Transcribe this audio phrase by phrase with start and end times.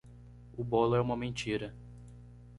[0.57, 1.75] O bolo é uma mentira.